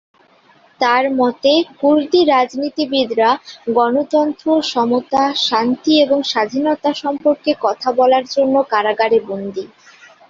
তার 0.79 1.05
মতে, 1.15 1.51
কুর্দি 1.79 2.21
রাজনীতিবিদরা 2.27 3.29
"গণতন্ত্র, 3.77 4.45
সমতা, 4.71 5.23
শান্তি 5.47 5.93
এবং 6.01 6.19
স্বাধীনতা" 6.23 6.89
সম্পর্কে 7.03 7.51
কথা 7.61 7.89
বলার 7.99 8.25
জন্য 8.35 8.55
কারাগারে 8.71 9.17
বন্দী। 9.29 9.65